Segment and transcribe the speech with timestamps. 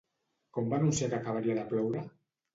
[0.57, 2.05] Com va anunciar que acabaria de ploure?